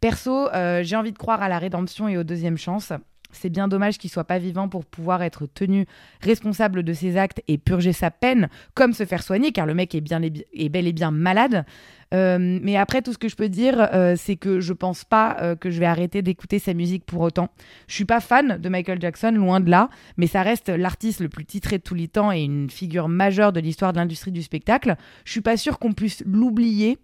Perso, 0.01 0.49
euh, 0.49 0.83
j'ai 0.83 0.95
envie 0.95 1.11
de 1.11 1.17
croire 1.17 1.41
à 1.41 1.49
la 1.49 1.59
rédemption 1.59 2.07
et 2.07 2.17
aux 2.17 2.23
deuxièmes 2.23 2.57
chances. 2.57 2.91
C'est 3.31 3.49
bien 3.49 3.67
dommage 3.67 3.97
qu'il 3.97 4.09
soit 4.09 4.23
pas 4.23 4.39
vivant 4.39 4.69
pour 4.69 4.85
pouvoir 4.85 5.21
être 5.23 5.45
tenu 5.45 5.85
responsable 6.21 6.83
de 6.83 6.93
ses 6.93 7.17
actes 7.17 7.41
et 7.47 7.57
purger 7.57 7.93
sa 7.93 8.11
peine, 8.11 8.49
comme 8.73 8.93
se 8.93 9.05
faire 9.05 9.23
soigner, 9.23 9.51
car 9.51 9.65
le 9.65 9.73
mec 9.73 9.93
est, 9.95 10.01
bien, 10.01 10.21
est 10.21 10.69
bel 10.69 10.87
et 10.87 10.93
bien 10.93 11.11
malade. 11.11 11.65
Euh, 12.13 12.59
mais 12.61 12.77
après, 12.77 13.01
tout 13.01 13.13
ce 13.13 13.17
que 13.17 13.27
je 13.27 13.35
peux 13.35 13.49
dire, 13.49 13.89
euh, 13.93 14.15
c'est 14.17 14.35
que 14.35 14.59
je 14.59 14.73
pense 14.73 15.03
pas 15.03 15.37
euh, 15.41 15.55
que 15.55 15.69
je 15.69 15.79
vais 15.79 15.85
arrêter 15.85 16.21
d'écouter 16.21 16.59
sa 16.59 16.73
musique 16.73 17.05
pour 17.05 17.21
autant. 17.21 17.49
Je 17.87 17.95
suis 17.95 18.05
pas 18.05 18.19
fan 18.19 18.57
de 18.57 18.69
Michael 18.69 19.01
Jackson, 19.01 19.31
loin 19.31 19.59
de 19.59 19.69
là, 19.69 19.89
mais 20.17 20.27
ça 20.27 20.41
reste 20.41 20.69
l'artiste 20.69 21.19
le 21.19 21.29
plus 21.29 21.45
titré 21.45 21.77
de 21.77 21.83
tous 21.83 21.95
les 21.95 22.07
temps 22.07 22.31
et 22.31 22.41
une 22.41 22.69
figure 22.69 23.09
majeure 23.09 23.53
de 23.53 23.59
l'histoire 23.59 23.91
de 23.91 23.97
l'industrie 23.97 24.31
du 24.31 24.43
spectacle. 24.43 24.95
Je 25.25 25.31
suis 25.31 25.41
pas 25.41 25.57
sûr 25.57 25.79
qu'on 25.79 25.93
puisse 25.93 26.23
l'oublier 26.25 26.99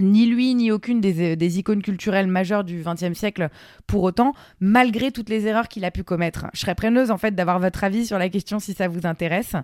ni 0.00 0.26
lui 0.26 0.54
ni 0.54 0.70
aucune 0.70 1.00
des, 1.00 1.36
des, 1.36 1.58
icônes 1.58 1.82
culturelles 1.82 2.26
majeures 2.26 2.64
du 2.64 2.82
XXe 2.82 3.16
siècle 3.16 3.48
pour 3.86 4.02
autant, 4.02 4.32
malgré 4.60 5.12
toutes 5.12 5.28
les 5.28 5.46
erreurs 5.46 5.68
qu'il 5.68 5.84
a 5.84 5.90
pu 5.90 6.02
commettre. 6.02 6.46
Je 6.54 6.60
serais 6.60 6.74
preneuse 6.74 7.10
en 7.10 7.18
fait 7.18 7.34
d'avoir 7.34 7.58
votre 7.58 7.84
avis 7.84 8.06
sur 8.06 8.18
la 8.18 8.28
question 8.28 8.58
si 8.58 8.74
ça 8.74 8.88
vous 8.88 9.06
intéresse. 9.06 9.54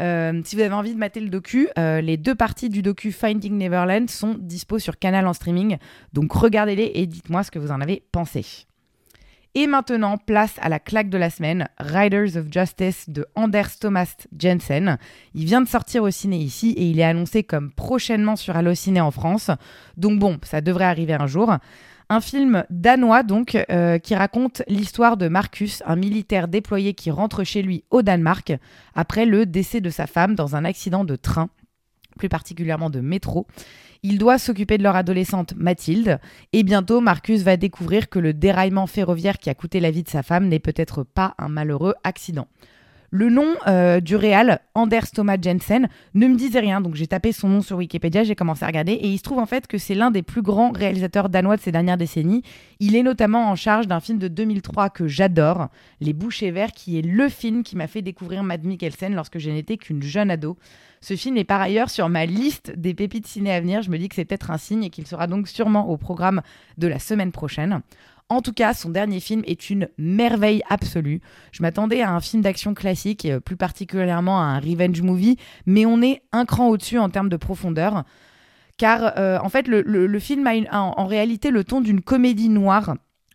Euh, 0.00 0.40
si 0.44 0.56
vous 0.56 0.62
avez 0.62 0.74
envie 0.74 0.94
de 0.94 0.98
mater 0.98 1.20
le 1.20 1.28
docu, 1.28 1.68
euh, 1.78 2.00
les 2.00 2.16
deux 2.16 2.34
parties 2.34 2.68
du 2.68 2.82
docu 2.82 3.12
Finding 3.12 3.56
Neverland 3.56 4.08
sont 4.08 4.36
dispo 4.38 4.78
sur 4.78 4.98
Canal 4.98 5.26
en 5.26 5.32
streaming, 5.32 5.78
donc 6.12 6.32
regardez-les 6.32 6.92
et 6.94 7.06
dites-moi 7.06 7.42
ce 7.42 7.50
que 7.50 7.58
vous 7.58 7.70
en 7.70 7.80
avez 7.80 8.02
pensé. 8.12 8.66
Et 9.56 9.68
maintenant, 9.68 10.18
place 10.18 10.56
à 10.60 10.68
la 10.68 10.80
claque 10.80 11.10
de 11.10 11.16
la 11.16 11.30
semaine, 11.30 11.68
Riders 11.78 12.36
of 12.36 12.46
Justice 12.50 13.08
de 13.08 13.24
Anders 13.36 13.78
Thomas 13.78 14.16
Jensen. 14.36 14.98
Il 15.32 15.44
vient 15.44 15.60
de 15.60 15.68
sortir 15.68 16.02
au 16.02 16.10
ciné 16.10 16.38
ici 16.38 16.70
et 16.72 16.90
il 16.90 16.98
est 16.98 17.04
annoncé 17.04 17.44
comme 17.44 17.70
prochainement 17.70 18.34
sur 18.34 18.56
Allociné 18.56 19.00
en 19.00 19.12
France. 19.12 19.52
Donc 19.96 20.18
bon, 20.18 20.38
ça 20.42 20.60
devrait 20.60 20.86
arriver 20.86 21.12
un 21.12 21.28
jour. 21.28 21.56
Un 22.08 22.20
film 22.20 22.64
danois 22.68 23.22
donc 23.22 23.56
euh, 23.70 23.98
qui 23.98 24.16
raconte 24.16 24.62
l'histoire 24.66 25.16
de 25.16 25.28
Marcus, 25.28 25.84
un 25.86 25.96
militaire 25.96 26.48
déployé 26.48 26.94
qui 26.94 27.12
rentre 27.12 27.44
chez 27.44 27.62
lui 27.62 27.84
au 27.92 28.02
Danemark 28.02 28.54
après 28.96 29.24
le 29.24 29.46
décès 29.46 29.80
de 29.80 29.88
sa 29.88 30.08
femme 30.08 30.34
dans 30.34 30.56
un 30.56 30.64
accident 30.64 31.04
de 31.04 31.14
train, 31.14 31.48
plus 32.16 32.28
particulièrement 32.28 32.90
de 32.90 33.00
métro. 33.00 33.46
Il 34.02 34.18
doit 34.18 34.38
s'occuper 34.38 34.76
de 34.76 34.82
leur 34.82 34.96
adolescente 34.96 35.54
Mathilde, 35.56 36.20
et 36.52 36.62
bientôt 36.62 37.00
Marcus 37.00 37.42
va 37.42 37.56
découvrir 37.56 38.08
que 38.08 38.18
le 38.18 38.34
déraillement 38.34 38.86
ferroviaire 38.86 39.38
qui 39.38 39.50
a 39.50 39.54
coûté 39.54 39.80
la 39.80 39.90
vie 39.90 40.02
de 40.02 40.08
sa 40.08 40.22
femme 40.22 40.48
n'est 40.48 40.58
peut-être 40.58 41.04
pas 41.04 41.34
un 41.38 41.48
malheureux 41.48 41.94
accident. 42.04 42.46
Le 43.16 43.30
nom 43.30 43.54
euh, 43.68 44.00
du 44.00 44.16
réal, 44.16 44.58
Anders 44.74 45.12
Thomas 45.12 45.36
Jensen, 45.40 45.88
ne 46.14 46.26
me 46.26 46.34
disait 46.34 46.58
rien, 46.58 46.80
donc 46.80 46.96
j'ai 46.96 47.06
tapé 47.06 47.30
son 47.30 47.48
nom 47.48 47.60
sur 47.60 47.76
Wikipédia, 47.76 48.24
j'ai 48.24 48.34
commencé 48.34 48.64
à 48.64 48.66
regarder, 48.66 48.90
et 48.90 49.06
il 49.06 49.18
se 49.18 49.22
trouve 49.22 49.38
en 49.38 49.46
fait 49.46 49.68
que 49.68 49.78
c'est 49.78 49.94
l'un 49.94 50.10
des 50.10 50.22
plus 50.22 50.42
grands 50.42 50.72
réalisateurs 50.72 51.28
danois 51.28 51.56
de 51.56 51.62
ces 51.62 51.70
dernières 51.70 51.96
décennies. 51.96 52.42
Il 52.80 52.96
est 52.96 53.04
notamment 53.04 53.48
en 53.48 53.54
charge 53.54 53.86
d'un 53.86 54.00
film 54.00 54.18
de 54.18 54.26
2003 54.26 54.90
que 54.90 55.06
j'adore, 55.06 55.68
Les 56.00 56.12
Bouchers 56.12 56.50
Verts, 56.50 56.72
qui 56.72 56.98
est 56.98 57.02
le 57.02 57.28
film 57.28 57.62
qui 57.62 57.76
m'a 57.76 57.86
fait 57.86 58.02
découvrir 58.02 58.42
Mad 58.42 58.64
Mikkelsen 58.64 59.14
lorsque 59.14 59.38
je 59.38 59.48
n'étais 59.48 59.76
qu'une 59.76 60.02
jeune 60.02 60.32
ado. 60.32 60.56
Ce 61.00 61.14
film 61.14 61.36
est 61.36 61.44
par 61.44 61.60
ailleurs 61.60 61.90
sur 61.90 62.08
ma 62.08 62.26
liste 62.26 62.72
des 62.76 62.94
pépites 62.94 63.28
ciné 63.28 63.52
à 63.52 63.60
venir. 63.60 63.82
Je 63.82 63.90
me 63.90 63.98
dis 63.98 64.08
que 64.08 64.16
c'est 64.16 64.24
peut-être 64.24 64.50
un 64.50 64.58
signe 64.58 64.82
et 64.82 64.90
qu'il 64.90 65.06
sera 65.06 65.28
donc 65.28 65.46
sûrement 65.46 65.88
au 65.88 65.98
programme 65.98 66.42
de 66.78 66.88
la 66.88 66.98
semaine 66.98 67.30
prochaine. 67.30 67.82
En 68.30 68.40
tout 68.40 68.52
cas, 68.52 68.72
son 68.72 68.90
dernier 68.90 69.20
film 69.20 69.42
est 69.46 69.68
une 69.68 69.88
merveille 69.98 70.62
absolue. 70.70 71.20
Je 71.52 71.62
m'attendais 71.62 72.00
à 72.00 72.12
un 72.12 72.20
film 72.20 72.42
d'action 72.42 72.74
classique, 72.74 73.24
et 73.24 73.38
plus 73.38 73.56
particulièrement 73.56 74.40
à 74.40 74.44
un 74.44 74.60
revenge 74.60 75.02
movie, 75.02 75.36
mais 75.66 75.84
on 75.84 76.00
est 76.00 76.22
un 76.32 76.44
cran 76.44 76.68
au-dessus 76.68 76.98
en 76.98 77.10
termes 77.10 77.28
de 77.28 77.36
profondeur. 77.36 78.04
Car 78.78 79.12
euh, 79.18 79.38
en 79.40 79.48
fait, 79.50 79.68
le, 79.68 80.18
film 80.18 80.46
a, 80.46 80.80
en 80.80 81.06
réalité 81.06 81.50
le 81.50 81.64
ton 81.64 81.80
d'une 81.80 82.00
comédie 82.00 82.48
noire 82.48 82.94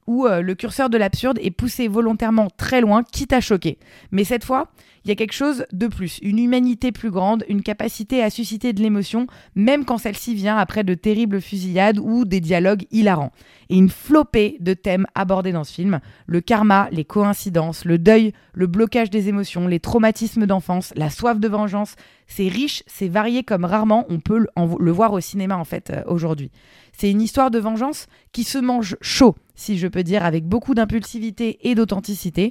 où 0.10 0.26
euh, 0.26 0.42
le 0.42 0.56
curseur 0.56 0.90
de 0.90 0.98
l'absurde 0.98 1.38
est 1.40 1.52
poussé 1.52 1.88
volontairement 1.88 2.48
très 2.58 2.82
loin, 2.82 3.04
quitte 3.04 3.32
à 3.32 3.42
choquer. 3.42 3.78
Mais 4.12 4.24
cette 4.24 4.44
fois, 4.44 4.72
il 5.06 5.10
y 5.10 5.12
a 5.12 5.16
quelque 5.16 5.34
chose 5.34 5.66
de 5.72 5.86
plus, 5.86 6.18
une 6.24 6.40
humanité 6.40 6.92
plus 6.92 7.12
grande, 7.12 7.46
une 7.48 7.62
capacité 7.62 8.24
à 8.24 8.32
susciter 8.32 8.74
de 8.74 8.82
l'émotion, 8.82 9.28
même 9.54 9.86
quand 9.86 10.00
celle-ci 10.00 10.34
vient 10.34 10.58
après 10.58 10.84
de 10.84 10.96
terribles 10.96 11.42
fusillades 11.42 12.00
ou 12.00 12.26
des 12.26 12.42
dialogues 12.42 12.86
hilarants. 12.90 13.32
Et 13.70 13.78
une 13.78 13.90
flopée 13.90 14.58
de 14.60 14.74
thèmes 14.74 15.06
abordés 15.14 15.52
dans 15.52 15.64
ce 15.64 15.74
film, 15.74 16.00
le 16.26 16.42
karma, 16.42 16.90
les 16.92 17.06
coïncidences, 17.06 17.86
le 17.86 18.00
deuil, 18.00 18.34
le 18.54 18.66
blocage 18.66 19.12
des 19.12 19.30
émotions, 19.30 19.68
les 19.68 19.80
traumatismes 19.80 20.48
d'enfance, 20.48 20.92
la 20.96 21.12
soif 21.12 21.40
de 21.40 21.48
vengeance, 21.48 21.96
c'est 22.26 22.48
riche, 22.48 22.82
c'est 22.88 23.10
varié 23.10 23.44
comme 23.44 23.66
rarement 23.66 24.06
on 24.10 24.20
peut 24.20 24.48
le 24.58 24.92
voir 24.92 25.14
au 25.14 25.20
cinéma 25.20 25.56
en 25.56 25.66
fait 25.66 25.92
euh, 25.92 26.02
aujourd'hui. 26.08 26.52
C'est 26.92 27.10
une 27.10 27.22
histoire 27.22 27.52
de 27.52 27.60
vengeance 27.60 28.08
qui 28.32 28.44
se 28.44 28.58
mange 28.58 28.98
chaud, 29.02 29.36
si 29.60 29.78
je 29.78 29.88
peux 29.88 30.04
dire, 30.04 30.24
avec 30.24 30.46
beaucoup 30.46 30.74
d'impulsivité 30.74 31.70
et 31.70 31.76
d'authenticité. 31.76 32.50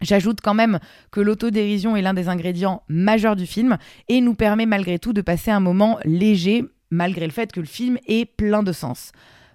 J'ajoute 0.00 0.40
quand 0.40 0.54
même 0.54 0.78
que 1.10 1.20
l'autodérision 1.20 1.94
est 1.94 2.02
l'un 2.02 2.14
des 2.14 2.28
ingrédients 2.28 2.82
majeurs 2.88 3.36
du 3.36 3.46
film 3.46 3.76
et 4.08 4.20
nous 4.20 4.34
permet 4.34 4.64
malgré 4.64 4.98
tout 4.98 5.12
de 5.12 5.20
passer 5.20 5.50
un 5.50 5.60
moment 5.60 5.98
léger, 6.04 6.64
malgré 6.90 7.26
le 7.26 7.32
fait 7.32 7.52
que 7.52 7.60
le 7.60 7.66
film 7.66 7.98
est 8.06 8.24
plein 8.24 8.62
de 8.62 8.72
sens. 8.72 9.12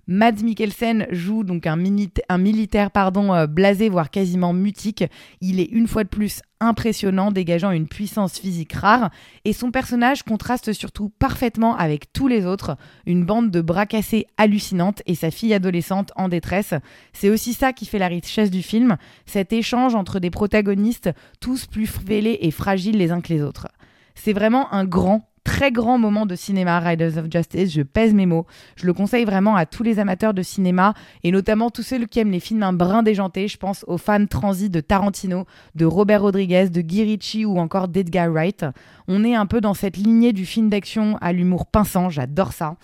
Mads 0.08 0.44
Mikkelsen 0.44 1.08
joue 1.12 1.44
donc 1.44 1.66
un, 1.66 1.78
militaire 1.78 2.92
pardon, 2.92 3.34
euh, 3.34 3.48
blasé, 3.48 3.88
voire 3.88 4.10
quasiment 4.10 4.52
mutique. 4.52 5.06
Il 5.40 5.62
est 5.62 5.72
une 5.72 5.88
fois 5.88 6.04
de 6.04 6.10
plus 6.10 6.42
impressionnant, 6.60 7.32
dégageant 7.32 7.72
une 7.72 7.88
puissance 7.88 8.38
physique 8.38 8.74
rare, 8.74 9.12
et 9.46 9.54
son 9.54 9.72
personnage 9.72 10.24
contraste 10.24 10.74
surtout 10.74 11.10
parfaitement 11.20 11.76
avec 11.78 12.12
tous 12.12 12.28
les 12.28 12.46
autres, 12.46 12.78
une 13.06 13.26
bande 13.26 13.50
de 13.50 13.62
bras 13.62 13.86
cassés 13.86 14.28
hallucinante 14.38 15.02
et 15.06 15.16
sa 15.16 15.32
fille 15.32 15.54
adolescente 15.54 16.12
en 16.18 16.28
détresse. 16.28 16.74
C'est 17.14 17.30
aussi 17.30 17.54
ça 17.54 17.72
qui 17.72 17.86
fait 17.86 18.00
la 18.00 18.08
richesse 18.08 18.52
du 18.52 18.62
film, 18.62 18.98
cet 19.26 19.54
échange 19.54 19.96
entre 19.96 20.20
des 20.20 20.32
protagonistes 20.32 21.10
tous 21.40 21.66
plus 21.66 21.88
fêlés 21.88 22.40
et 22.42 22.52
fragiles 22.52 22.98
les 22.98 23.12
uns 23.12 23.22
que 23.22 23.34
les 23.34 23.42
autres. 23.42 23.68
C'est 24.16 24.34
vraiment 24.34 24.72
un 24.74 24.86
grand 24.86 25.33
très 25.44 25.72
grand 25.72 25.98
moment 25.98 26.26
de 26.26 26.36
cinéma, 26.36 26.80
Riders 26.80 27.18
of 27.18 27.26
Justice. 27.32 27.72
Je 27.72 27.82
pèse 27.82 28.14
mes 28.14 28.26
mots. 28.26 28.46
Je 28.76 28.86
le 28.86 28.94
conseille 28.94 29.26
vraiment 29.26 29.56
à 29.56 29.66
tous 29.66 29.84
les 29.84 30.00
amateurs 30.00 30.34
de 30.34 30.42
cinéma 30.42 30.94
et 31.24 31.32
notamment 31.32 31.70
tous 31.70 31.84
ceux 31.84 32.06
qui 32.06 32.20
aiment 32.20 32.32
les 32.32 32.40
films 32.40 32.64
un 32.64 32.74
brin 32.74 33.04
déjanté. 33.04 33.48
Je 33.48 33.58
pense 33.58 33.84
aux 33.88 33.98
fans 33.98 34.26
transis 34.26 34.70
de 34.70 34.80
Tarantino, 34.80 35.46
de 35.76 35.86
Robert 35.86 36.22
Rodriguez, 36.22 36.70
de 36.70 36.82
Guy 36.82 37.04
Ritchie 37.04 37.46
ou 37.46 37.58
encore 37.60 37.88
d'Edgar 37.88 38.30
Wright. 38.30 38.66
On 39.08 39.24
est 39.24 39.36
un 39.36 39.46
peu 39.46 39.62
dans 39.62 39.74
cette 39.74 39.98
lignée 39.98 40.34
du 40.34 40.46
film 40.46 40.70
d'action 40.70 41.18
à 41.22 41.34
l'humour 41.34 41.66
pinçant. 41.66 42.10
J'adore 42.10 42.54
ça. 42.54 42.76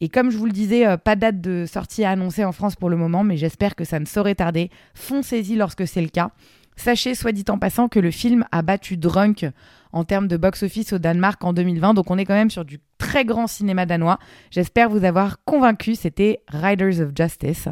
Et 0.00 0.08
comme 0.08 0.30
je 0.30 0.36
vous 0.36 0.46
le 0.46 0.52
disais, 0.52 0.86
euh, 0.86 0.96
pas 0.98 1.16
date 1.16 1.40
de 1.40 1.64
sortie 1.66 2.04
à 2.04 2.10
annoncer 2.10 2.44
en 2.44 2.52
France 2.52 2.76
pour 2.76 2.90
le 2.90 2.96
moment, 2.96 3.24
mais 3.24 3.36
j'espère 3.36 3.74
que 3.74 3.84
ça 3.84 3.98
ne 3.98 4.04
saurait 4.04 4.34
tarder. 4.34 4.70
Foncez-y 4.94 5.56
lorsque 5.56 5.86
c'est 5.86 6.02
le 6.02 6.08
cas. 6.08 6.32
Sachez, 6.76 7.14
soit 7.14 7.32
dit 7.32 7.44
en 7.48 7.58
passant, 7.58 7.88
que 7.88 7.98
le 7.98 8.10
film 8.10 8.44
a 8.52 8.60
battu 8.60 8.98
Drunk 8.98 9.46
en 9.96 10.04
termes 10.04 10.28
de 10.28 10.36
box-office 10.36 10.92
au 10.92 10.98
Danemark 10.98 11.42
en 11.42 11.52
2020. 11.52 11.94
Donc 11.94 12.10
on 12.10 12.18
est 12.18 12.24
quand 12.24 12.34
même 12.34 12.50
sur 12.50 12.64
du 12.64 12.80
très 12.98 13.24
grand 13.24 13.46
cinéma 13.46 13.86
danois. 13.86 14.18
J'espère 14.50 14.90
vous 14.90 15.04
avoir 15.04 15.42
convaincu. 15.44 15.94
C'était 15.94 16.40
Riders 16.48 17.00
of 17.00 17.10
Justice. 17.16 17.68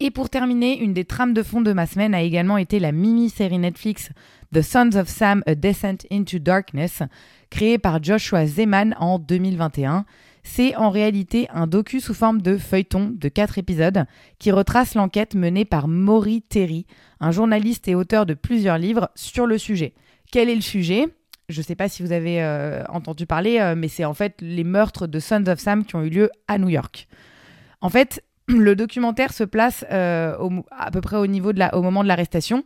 Et 0.00 0.10
pour 0.10 0.30
terminer, 0.30 0.80
une 0.80 0.94
des 0.94 1.04
trames 1.04 1.34
de 1.34 1.42
fond 1.42 1.60
de 1.60 1.72
ma 1.72 1.86
semaine 1.86 2.14
a 2.14 2.22
également 2.22 2.56
été 2.56 2.80
la 2.80 2.92
mini-série 2.92 3.58
Netflix 3.58 4.10
The 4.52 4.62
Sons 4.62 4.96
of 4.96 5.08
Sam, 5.08 5.42
A 5.46 5.54
Descent 5.54 5.98
into 6.10 6.38
Darkness, 6.38 7.02
créée 7.50 7.78
par 7.78 8.02
Joshua 8.02 8.46
Zeman 8.46 8.94
en 8.98 9.18
2021. 9.18 10.04
C'est 10.44 10.74
en 10.74 10.90
réalité 10.90 11.48
un 11.54 11.66
docu 11.66 12.00
sous 12.00 12.14
forme 12.14 12.42
de 12.42 12.58
feuilleton 12.58 13.12
de 13.16 13.28
quatre 13.28 13.58
épisodes 13.58 14.04
qui 14.38 14.50
retrace 14.50 14.94
l'enquête 14.94 15.34
menée 15.34 15.64
par 15.64 15.86
Maury 15.86 16.42
Terry, 16.42 16.86
un 17.20 17.30
journaliste 17.30 17.86
et 17.86 17.94
auteur 17.94 18.26
de 18.26 18.34
plusieurs 18.34 18.78
livres 18.78 19.10
sur 19.14 19.46
le 19.46 19.56
sujet. 19.56 19.94
Quel 20.32 20.48
est 20.48 20.56
le 20.56 20.62
sujet 20.62 21.06
je 21.48 21.60
ne 21.60 21.64
sais 21.64 21.74
pas 21.74 21.88
si 21.88 22.02
vous 22.02 22.12
avez 22.12 22.42
euh, 22.42 22.82
entendu 22.88 23.26
parler, 23.26 23.58
euh, 23.58 23.74
mais 23.76 23.88
c'est 23.88 24.06
en 24.06 24.14
fait 24.14 24.36
les 24.40 24.64
meurtres 24.64 25.06
de 25.06 25.18
Sons 25.18 25.44
of 25.48 25.58
Sam 25.58 25.84
qui 25.84 25.96
ont 25.96 26.02
eu 26.02 26.08
lieu 26.08 26.30
à 26.48 26.56
New 26.56 26.70
York. 26.70 27.08
En 27.82 27.90
fait, 27.90 28.24
le 28.48 28.74
documentaire 28.74 29.32
se 29.32 29.44
place 29.44 29.84
euh, 29.90 30.34
à 30.70 30.90
peu 30.90 31.00
près 31.02 31.16
au, 31.16 31.26
au 31.26 31.82
moment 31.82 32.02
de 32.02 32.08
l'arrestation. 32.08 32.64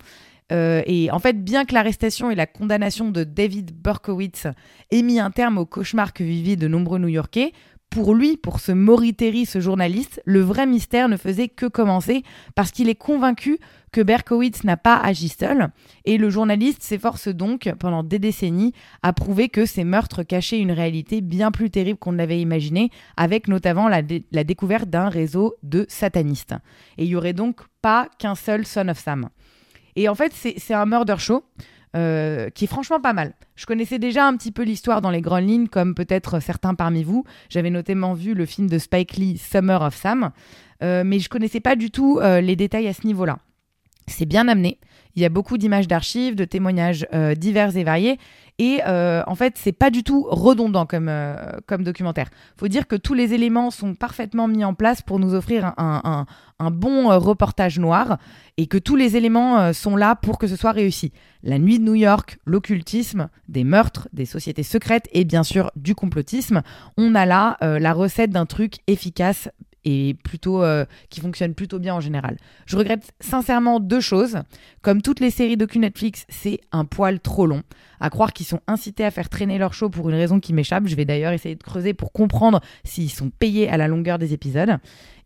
et 0.51 1.09
en 1.11 1.19
fait, 1.19 1.43
bien 1.43 1.65
que 1.65 1.75
l'arrestation 1.75 2.31
et 2.31 2.37
la 2.37 2.47
condamnation 2.47 3.11
de 3.11 3.25
David 3.25 3.73
Berkowitz 3.75 4.47
aient 4.93 5.03
mis 5.03 5.19
un 5.19 5.33
terme 5.33 5.59
au 5.59 5.67
cauchemar 5.67 6.13
que 6.13 6.23
vivaient 6.23 6.57
de 6.57 6.69
nombreux 6.69 7.01
New-Yorkais, 7.01 7.53
pour 7.97 8.15
lui, 8.15 8.37
pour 8.37 8.61
ce 8.61 8.73
Maury 8.73 9.17
ce 9.47 9.59
journaliste, 9.59 10.21
le 10.27 10.41
vrai 10.41 10.67
mystère 10.67 11.09
ne 11.09 11.17
faisait 11.17 11.49
que 11.49 11.65
commencer 11.65 12.25
parce 12.55 12.71
qu'il 12.71 12.91
est 12.91 12.95
convaincu 12.95 13.59
que 13.91 14.03
Berkowitz 14.03 14.65
n'a 14.65 14.77
pas 14.77 14.99
agi 14.99 15.31
seul 15.31 15.71
et 16.05 16.19
le 16.19 16.29
journaliste 16.29 16.83
s'efforce 16.83 17.29
donc 17.29 17.73
pendant 17.79 18.03
des 18.03 18.19
décennies 18.19 18.75
à 19.03 19.15
prouver 19.15 19.49
que 19.49 19.65
ces 19.65 19.83
meurtres 19.83 20.25
cachaient 20.25 20.61
une 20.61 20.73
réalité 20.73 21.23
bien 21.23 21.51
plus 21.51 21.71
terrible 21.71 21.99
qu'on 21.99 22.13
ne 22.13 22.19
l'avait 22.19 22.39
imaginé 22.39 22.91
avec 23.17 23.49
notamment 23.49 23.89
la, 23.89 24.03
la 24.31 24.45
découverte 24.45 24.91
d'un 24.91 25.09
réseau 25.09 25.55
de 25.63 25.87
satanistes. 25.89 26.55
Et 26.99 27.05
il 27.05 27.09
y 27.09 27.17
aurait 27.17 27.33
donc 27.33 27.63
pas 27.81 28.11
qu'un 28.19 28.35
seul 28.35 28.67
Son 28.67 28.89
of 28.89 28.99
Sam. 28.99 29.31
Et 29.99 30.11
en 30.11 30.15
fait, 30.15 30.35
c'est 30.35 30.75
un 30.75 30.85
murder 30.85 31.17
show. 31.17 31.45
Euh, 31.97 32.51
qui 32.51 32.65
est 32.65 32.69
franchement 32.69 33.01
pas 33.01 33.15
mal. 33.15 33.33
Je 33.55 33.65
connaissais 33.65 33.99
déjà 33.99 34.27
un 34.27 34.37
petit 34.37 34.53
peu 34.53 34.65
l'histoire 34.65 35.01
dans 35.01 35.11
les 35.11 35.23
grandes 35.23 35.49
lignes, 35.49 35.69
comme 35.69 35.95
peut-être 35.95 36.41
certains 36.41 36.75
parmi 36.75 37.03
vous. 37.03 37.25
J'avais 37.49 37.71
notamment 37.71 38.13
vu 38.13 38.35
le 38.35 38.45
film 38.45 38.69
de 38.69 38.77
Spike 38.77 39.17
Lee, 39.17 39.39
Summer 39.39 39.81
of 39.81 39.95
Sam, 39.95 40.31
euh, 40.83 41.05
mais 41.07 41.21
je 41.21 41.31
connaissais 41.31 41.61
pas 41.61 41.75
du 41.75 41.91
tout 41.91 42.19
euh, 42.21 42.43
les 42.43 42.55
détails 42.55 42.87
à 42.87 42.93
ce 42.93 43.07
niveau-là. 43.07 43.39
C'est 44.09 44.27
bien 44.27 44.47
amené. 44.47 44.79
Il 45.17 45.23
y 45.23 45.25
a 45.25 45.29
beaucoup 45.29 45.59
d'images 45.59 45.89
d'archives, 45.89 46.35
de 46.35 46.45
témoignages 46.45 47.07
divers 47.37 47.77
et 47.77 47.85
variés. 47.85 48.19
Et 48.59 48.81
en 48.85 49.35
fait, 49.35 49.55
c'est 49.57 49.73
pas 49.73 49.91
du 49.91 50.03
tout 50.03 50.27
redondant 50.29 50.87
comme, 50.87 51.11
comme 51.67 51.85
documentaire. 51.85 52.29
Faut 52.57 52.69
dire 52.69 52.87
que 52.87 52.97
tous 52.97 53.15
les 53.15 53.33
éléments 53.33 53.71
sont 53.71 53.95
parfaitement 53.95 54.47
mis 54.47 54.65
en 54.65 54.75
place 54.75 55.01
pour 55.03 55.19
nous 55.19 55.35
offrir 55.35 55.73
un, 55.79 56.27
un 56.59 56.71
bon 56.71 57.11
euh, 57.11 57.19
reportage 57.19 57.79
noir 57.79 58.19
et 58.57 58.67
que 58.67 58.79
tous 58.79 58.97
les 58.97 59.17
éléments 59.17 59.59
euh, 59.59 59.73
sont 59.73 59.97
là 59.97 60.17
pour 60.17 60.39
que 60.39 60.47
ce 60.47 60.57
soit 60.57 60.73
réussi. 60.73 61.13
La 61.43 61.59
nuit 61.59 61.79
de 61.79 61.85
New 61.85 61.95
York, 61.95 62.39
l'occultisme, 62.47 63.29
des 63.49 63.65
meurtres, 63.65 64.09
des 64.13 64.27
sociétés 64.27 64.63
secrètes 64.63 65.09
et 65.13 65.25
bien 65.25 65.43
sûr 65.43 65.71
du 65.77 65.95
complotisme. 65.95 66.63
On 66.97 67.15
a 67.15 67.27
là 67.27 67.57
euh, 67.63 67.79
la 67.79 67.93
recette 67.93 68.31
d'un 68.31 68.47
truc 68.47 68.77
efficace 68.87 69.49
et 69.87 70.15
plutôt 70.25 70.63
qui 71.09 71.21
fonctionne 71.21 71.55
plutôt 71.55 71.79
bien 71.79 71.95
en 71.95 72.01
général. 72.01 72.37
Je 72.67 72.77
regrette 72.77 73.13
sincèrement 73.21 73.81
deux 73.81 74.01
choses. 74.01 74.37
Comme 74.83 75.01
toutes 75.01 75.21
les 75.21 75.31
séries 75.31 75.57
docu 75.57 75.79
Netflix, 75.79 76.27
c'est 76.29 76.61
un 76.73 76.85
poil 76.85 77.21
trop 77.21 77.47
long. 77.47 77.63
À 78.01 78.11
croire 78.11 78.33
qu'ils 78.33 78.47
sont 78.47 78.61
incités 78.67 79.05
à 79.05 79.11
faire 79.11 79.29
traîner 79.29 79.59
leur 79.59 79.75
show 79.75 79.89
pour 79.89 80.09
une 80.11 80.17
raison 80.17 80.41
qui 80.41 80.53
m'échappe. 80.53 80.87
Je 80.87 80.97
vais 80.97 81.05
d'ailleurs 81.05 81.33
essayer 81.33 81.55
de 81.55 81.63
creuser 81.63 81.95
pour 81.95 82.13
comprendre 82.13 82.61
s'ils 82.85 83.11
sont 83.11 83.31
payés 83.31 83.69
à 83.69 83.77
la 83.77 83.89
longueur 83.89 84.19
des 84.19 84.33
épisodes. 84.33 84.79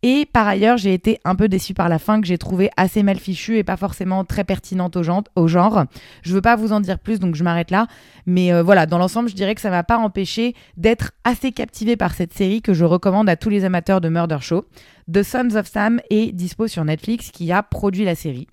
Et 0.03 0.27
par 0.33 0.49
ailleurs, 0.49 0.79
j'ai 0.79 0.95
été 0.95 1.21
un 1.25 1.35
peu 1.35 1.49
déçue 1.49 1.75
par 1.75 1.91
la 1.91 1.99
fin 1.99 2.21
que 2.21 2.27
j'ai 2.27 2.39
trouvée 2.39 2.71
assez 2.79 3.03
mal 3.03 3.19
fichue 3.19 3.59
et 3.59 3.65
pas 3.65 3.77
forcément 3.77 4.25
très 4.25 4.45
pertinente 4.45 4.97
au 4.97 5.03
genre. 5.03 5.25
Au 5.37 5.47
genre. 5.47 5.85
Je 6.23 6.33
veux 6.33 6.41
pas 6.41 6.57
vous 6.57 6.73
en 6.73 6.81
dire 6.81 6.99
plus, 6.99 7.19
donc 7.19 7.35
je 7.35 7.45
m'arrête 7.45 7.71
là. 7.71 7.87
Mais 8.25 8.53
euh, 8.53 8.63
voilà, 8.63 8.87
dans 8.87 8.97
l'ensemble, 8.97 9.29
je 9.29 9.35
dirais 9.35 9.55
que 9.55 9.61
ça 9.61 9.71
m'a 9.71 9.83
pas 9.83 9.99
empêché 9.99 10.55
d'être 10.79 11.13
assez 11.25 11.53
captivée 11.53 11.97
par 11.97 12.15
cette 12.15 12.33
série 12.33 12.63
que 12.63 12.73
je 12.73 12.85
recommande 12.85 13.29
à 13.29 13.37
tous 13.37 13.51
les 13.51 13.65
amateurs 13.65 14.01
de 14.01 14.09
Murder 14.09 14.39
Show. 14.41 14.65
The 15.13 15.23
Sons 15.23 15.57
of 15.57 15.67
Sam 15.67 16.01
est 16.09 16.33
dispo 16.33 16.67
sur 16.67 16.85
Netflix 16.85 17.31
qui 17.31 17.53
a 17.53 17.63
produit 17.63 18.05
la 18.05 18.15
série. 18.15 18.47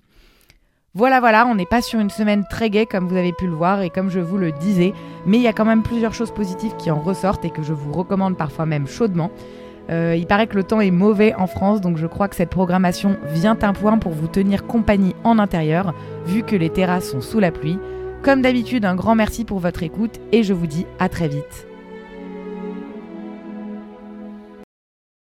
Voilà, 0.94 1.20
voilà, 1.20 1.46
on 1.46 1.54
n'est 1.54 1.66
pas 1.66 1.82
sur 1.82 2.00
une 2.00 2.08
semaine 2.08 2.44
très 2.48 2.70
gaie 2.70 2.86
comme 2.86 3.08
vous 3.08 3.16
avez 3.16 3.32
pu 3.32 3.46
le 3.46 3.52
voir 3.52 3.82
et 3.82 3.90
comme 3.90 4.10
je 4.10 4.20
vous 4.20 4.38
le 4.38 4.52
disais, 4.52 4.94
mais 5.26 5.36
il 5.36 5.42
y 5.42 5.46
a 5.46 5.52
quand 5.52 5.66
même 5.66 5.82
plusieurs 5.82 6.14
choses 6.14 6.30
positives 6.30 6.74
qui 6.76 6.90
en 6.90 6.98
ressortent 6.98 7.44
et 7.44 7.50
que 7.50 7.62
je 7.62 7.74
vous 7.74 7.92
recommande 7.92 8.38
parfois 8.38 8.64
même 8.64 8.86
chaudement. 8.86 9.30
Euh, 9.90 10.16
il 10.16 10.26
paraît 10.26 10.46
que 10.46 10.56
le 10.56 10.64
temps 10.64 10.80
est 10.80 10.90
mauvais 10.90 11.34
en 11.34 11.46
France, 11.46 11.82
donc 11.82 11.98
je 11.98 12.06
crois 12.06 12.28
que 12.28 12.36
cette 12.36 12.50
programmation 12.50 13.16
vient 13.32 13.58
un 13.60 13.72
point 13.74 13.98
pour 13.98 14.12
vous 14.12 14.28
tenir 14.28 14.66
compagnie 14.66 15.14
en 15.24 15.38
intérieur, 15.38 15.94
vu 16.26 16.42
que 16.42 16.56
les 16.56 16.70
terrasses 16.70 17.10
sont 17.10 17.20
sous 17.20 17.38
la 17.38 17.52
pluie. 17.52 17.78
Comme 18.22 18.42
d'habitude, 18.42 18.86
un 18.86 18.96
grand 18.96 19.14
merci 19.14 19.44
pour 19.44 19.58
votre 19.58 19.82
écoute 19.82 20.18
et 20.32 20.42
je 20.42 20.54
vous 20.54 20.66
dis 20.66 20.86
à 20.98 21.08
très 21.08 21.28
vite. 21.28 21.67